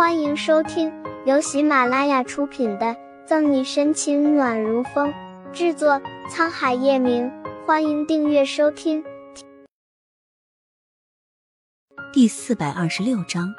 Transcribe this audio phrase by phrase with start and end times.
[0.00, 0.90] 欢迎收听
[1.26, 2.86] 由喜马拉雅出品的
[3.26, 5.12] 《赠你深情暖如风》，
[5.52, 7.30] 制作沧海夜明。
[7.66, 9.04] 欢迎订阅收听。
[12.14, 13.54] 第四百二十六章，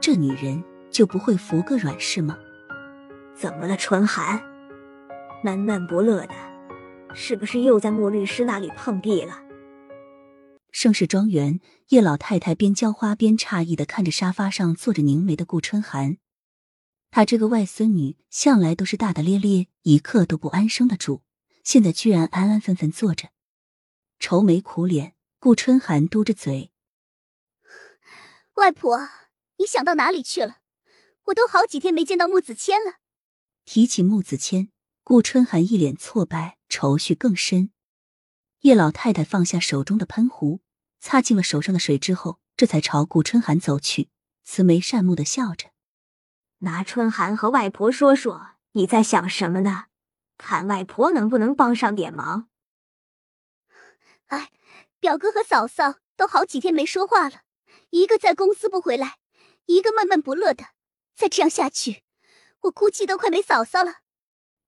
[0.00, 2.38] 这女人就不会服个软是吗？
[3.34, 4.40] 怎么了，春寒？
[5.44, 6.34] 闷闷不乐的，
[7.12, 9.41] 是不是又在莫律师那里碰壁了？
[10.72, 16.16] 盛世庄园，叶老太太边浇花边诧异的看着沙发上坐着凝眉的顾春寒。
[17.10, 21.22] 她这个外孙女向来都是大大咧咧、一刻都不安生的主，
[21.62, 23.28] 现在居然安安分分坐着，
[24.18, 25.14] 愁眉苦脸。
[25.38, 26.70] 顾春寒嘟着嘴
[28.54, 29.08] ：“外婆，
[29.58, 30.58] 你想到哪里去了？
[31.24, 33.00] 我都好几天没见到穆子谦了。”
[33.66, 34.70] 提起穆子谦，
[35.02, 37.72] 顾春寒一脸挫败，愁绪更深。
[38.60, 40.60] 叶老太太放下手中的喷壶，
[41.02, 44.08] 擦净了手上的水之后，这才朝顾春寒走去，
[44.44, 45.72] 慈眉善目的笑着
[46.58, 49.86] ：“拿春寒和外婆说说，你在想什么呢？
[50.38, 52.48] 看外婆能不能帮上点忙。”
[54.28, 54.52] 哎，
[55.00, 57.42] 表哥和嫂嫂都好几天没说话了，
[57.90, 59.18] 一个在公司不回来，
[59.66, 60.68] 一个闷闷不乐的，
[61.16, 62.04] 再这样下去，
[62.60, 63.96] 我估计都快没嫂嫂了。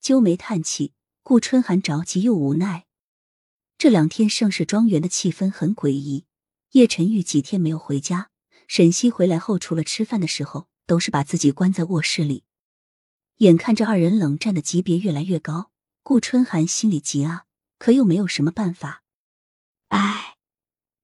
[0.00, 2.86] 揪眉叹气，顾春寒着急又无奈。
[3.76, 6.26] 这两天盛世庄园的气氛很诡异。
[6.72, 8.30] 叶晨玉几天没有回家，
[8.68, 12.44] 沈西回来后，除了吃饭的时候，都是把自己关在卧室里。
[13.38, 15.72] 眼看着二人冷战的级别越来越高，
[16.04, 17.46] 顾春寒心里急啊，
[17.78, 19.02] 可又没有什么办法。
[19.88, 20.36] 哎，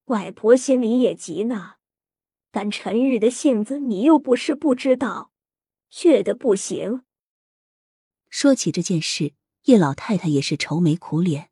[0.04, 1.76] 外婆心里也急呢，
[2.52, 5.32] 但陈玉的性子你又不是不知道，
[5.90, 7.02] 倔的不行。
[8.30, 11.50] 说起这件事，叶老太太也是愁眉苦脸。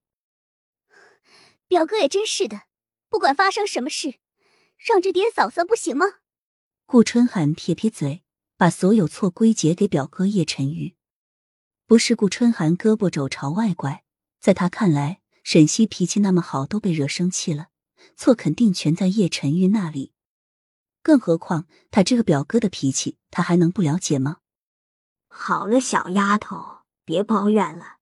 [1.67, 2.63] 表哥也真是的，
[3.15, 4.17] 不管发生什么事，
[4.77, 6.05] 让着点嫂嫂不行吗？
[6.85, 8.25] 顾春寒撇撇嘴，
[8.57, 10.97] 把所有错归结给表哥叶晨玉。
[11.87, 14.03] 不是顾春寒胳膊肘朝外拐，
[14.41, 17.69] 在他看来，沈西脾气那么好，都被惹生气了，
[18.17, 20.13] 错肯定全在叶晨玉那里。
[21.01, 24.39] 更何况他这个表哥的脾气，他还能不了解吗？
[25.29, 27.99] 好了，小丫头，别抱怨了，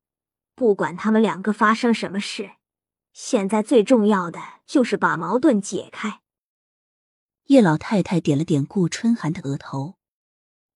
[0.55, 2.53] 不管他们两个发生什么事。
[3.13, 6.21] 现在最重要的就是把矛盾解开。
[7.47, 9.97] 叶老太太点了点顾春寒的额头，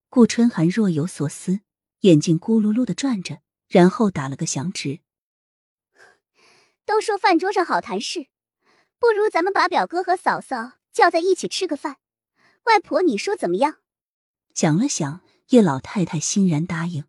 [0.09, 1.61] 顾春寒若有所思，
[2.01, 4.99] 眼睛咕噜噜的转着，然后打了个响指。
[6.85, 8.27] 都说饭桌上好谈事，
[8.99, 11.97] 不如咱们把表哥和嫂嫂叫在一起吃个饭。
[12.65, 13.77] 外婆，你说怎么样？
[14.53, 17.05] 想了想，叶老太太欣然答应。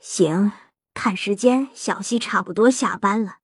[0.00, 0.52] 行，
[0.92, 3.38] 看时间，小西差不多下班了。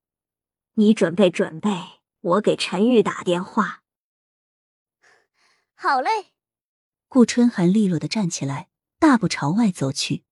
[0.74, 3.82] 你准备准备，我给陈玉打电话。
[5.74, 6.10] 好嘞。
[7.08, 10.24] 顾春寒利落的站起来，大步朝外走去。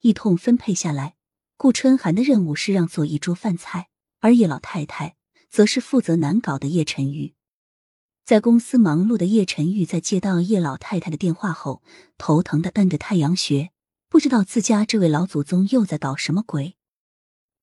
[0.00, 1.16] 一通分配下来，
[1.56, 3.88] 顾春寒的任务是让做一桌饭菜，
[4.20, 5.16] 而叶老太太
[5.48, 7.34] 则是负责难搞的叶晨玉。
[8.24, 11.82] 在公司忙碌的叶晨玉，在接到叶老太太的电话后，
[12.18, 13.70] 头疼的摁着太阳穴，
[14.08, 16.76] 不知道自家这位老祖宗又在搞什么鬼。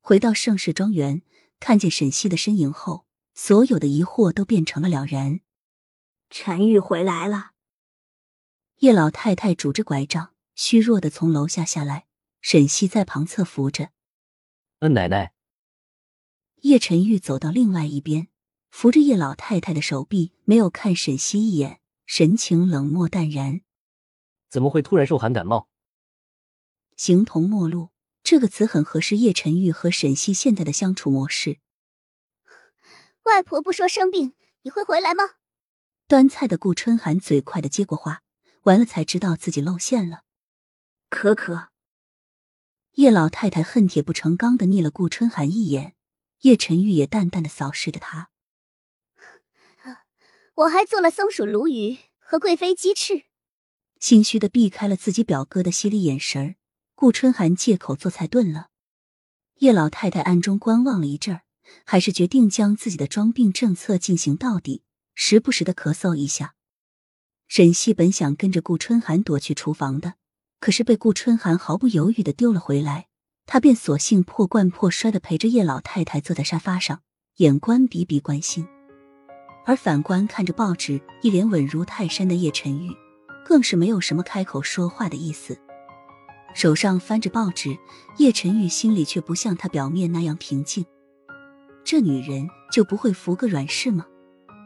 [0.01, 1.21] 回到盛世庄园。
[1.63, 5.39] 看见沈西的身影后，所有的疑惑都变成了了然。
[6.29, 7.51] 陈玉回来了。
[8.79, 12.05] 叶老太太拄着拐杖，虚弱的从楼下下来，
[12.41, 13.91] 沈西在旁侧扶着。
[14.79, 15.31] 嗯，奶奶。
[16.63, 18.27] 叶晨玉走到另外一边，
[18.69, 23.61] 扶着叶老太太的手臂，没有看沈西一眼，神情冷漠淡然。
[24.49, 25.69] 怎么会突然受寒感冒？
[26.97, 27.92] 形同陌路。
[28.23, 31.59] 这个词很合适叶晨玉和沈西现在的相处模式。
[33.23, 35.31] 外婆不说生病，你会回来吗？
[36.07, 38.23] 端菜的顾春寒嘴快的接过话，
[38.63, 40.23] 完了才知道自己露馅了。
[41.09, 41.69] 可可，
[42.93, 45.95] 叶老太太恨铁不成钢的睨了顾春寒一眼，
[46.41, 48.29] 叶晨玉也淡淡的扫视着他。
[50.55, 53.23] 我还做了松鼠鲈鱼和贵妃鸡翅。
[53.99, 56.55] 心虚的避开了自己表哥的犀利眼神儿。
[56.95, 58.67] 顾春寒借口做菜炖了，
[59.59, 61.41] 叶老太太暗中观望了一阵儿，
[61.85, 64.83] 还是决定将自己的装病政策进行到底，
[65.15, 66.55] 时不时的咳嗽一下。
[67.47, 70.13] 沈西本想跟着顾春寒躲去厨房的，
[70.59, 73.07] 可是被顾春寒毫不犹豫的丢了回来，
[73.45, 77.01] 他便索性破罐破摔的陪着叶老太太坐在沙发上，
[77.37, 78.65] 眼观鼻，鼻关心。
[79.65, 82.91] 而反观看着报纸，一脸稳如泰山的叶晨玉，
[83.45, 85.59] 更是没有什么开口说话的意思。
[86.53, 87.77] 手上翻着报纸，
[88.17, 90.85] 叶晨玉心里却不像他表面那样平静。
[91.83, 94.05] 这女人就不会服个软是吗？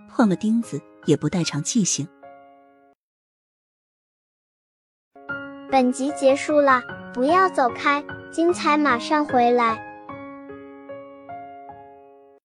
[0.09, 2.07] 碰了钉子也不带长记性。
[5.71, 6.81] 本集结束了，
[7.13, 9.86] 不要走开，精彩马上回来。